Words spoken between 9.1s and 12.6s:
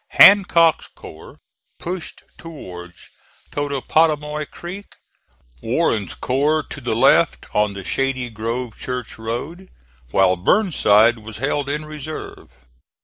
Road, while Burnside was held in reserve.